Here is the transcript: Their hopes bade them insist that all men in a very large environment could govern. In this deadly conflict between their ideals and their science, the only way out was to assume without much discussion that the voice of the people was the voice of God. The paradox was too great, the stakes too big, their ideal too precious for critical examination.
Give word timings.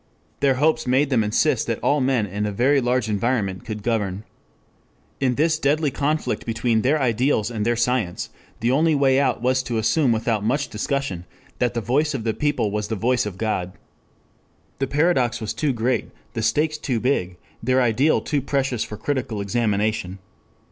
Their 0.39 0.55
hopes 0.55 0.85
bade 0.85 1.11
them 1.11 1.23
insist 1.23 1.67
that 1.67 1.77
all 1.83 2.01
men 2.01 2.25
in 2.25 2.47
a 2.47 2.51
very 2.51 2.81
large 2.81 3.07
environment 3.07 3.63
could 3.65 3.83
govern. 3.83 4.23
In 5.19 5.35
this 5.35 5.59
deadly 5.59 5.91
conflict 5.91 6.43
between 6.43 6.81
their 6.81 6.99
ideals 6.99 7.51
and 7.51 7.63
their 7.63 7.75
science, 7.75 8.31
the 8.61 8.71
only 8.71 8.95
way 8.95 9.19
out 9.19 9.43
was 9.43 9.61
to 9.61 9.77
assume 9.77 10.11
without 10.11 10.43
much 10.43 10.69
discussion 10.69 11.25
that 11.59 11.75
the 11.75 11.81
voice 11.81 12.15
of 12.15 12.23
the 12.23 12.33
people 12.33 12.71
was 12.71 12.87
the 12.87 12.95
voice 12.95 13.27
of 13.27 13.37
God. 13.37 13.73
The 14.79 14.87
paradox 14.87 15.39
was 15.39 15.53
too 15.53 15.71
great, 15.71 16.09
the 16.33 16.41
stakes 16.41 16.79
too 16.79 16.99
big, 16.99 17.37
their 17.61 17.79
ideal 17.79 18.21
too 18.21 18.41
precious 18.41 18.83
for 18.83 18.97
critical 18.97 19.39
examination. 19.39 20.17